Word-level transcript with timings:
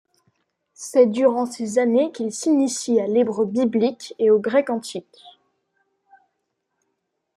C'est 0.73 1.05
durant 1.05 1.45
ces 1.45 1.77
années 1.77 2.11
qu'il 2.11 2.31
s'initie 2.33 2.99
à 2.99 3.05
l'hébreu 3.05 3.45
biblique 3.45 4.15
et 4.17 4.31
au 4.31 4.39
grec 4.39 4.71
antique. 4.71 5.21